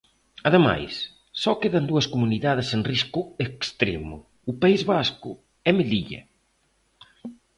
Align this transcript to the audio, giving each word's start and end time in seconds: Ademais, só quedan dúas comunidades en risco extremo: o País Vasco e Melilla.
Ademais, 0.47 0.93
só 1.41 1.51
quedan 1.61 1.85
dúas 1.91 2.09
comunidades 2.13 2.67
en 2.75 2.81
risco 2.91 3.21
extremo: 3.45 4.15
o 4.51 4.53
País 4.61 4.81
Vasco 4.93 5.29
e 5.69 5.71
Melilla. 5.77 6.21